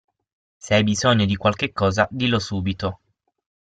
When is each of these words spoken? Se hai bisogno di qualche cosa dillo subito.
Se 0.63 0.73
hai 0.73 0.83
bisogno 0.83 1.25
di 1.27 1.35
qualche 1.35 1.73
cosa 1.73 2.07
dillo 2.09 2.39
subito. 2.39 2.89